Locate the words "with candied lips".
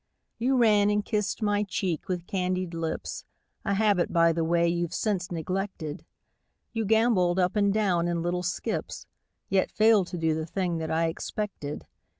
2.07-3.23